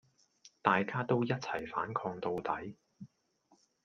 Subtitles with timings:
[0.63, 2.75] 大家都一齊反抗到底